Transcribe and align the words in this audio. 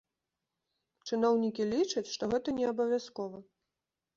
Чыноўнікі 1.09 1.67
лічаць, 1.73 2.05
што 2.15 2.23
гэта 2.33 2.57
неабавязкова. 2.61 3.37